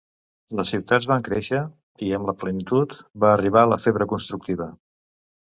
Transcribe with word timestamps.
Les 0.59 0.71
ciutats 0.73 1.07
van 1.11 1.25
créixer 1.27 1.59
i, 2.07 2.09
amb 2.19 2.29
la 2.31 2.35
plenitud, 2.45 2.97
va 3.25 3.31
arribar 3.35 3.67
la 3.75 3.81
febre 3.87 4.09
constructiva. 4.15 4.71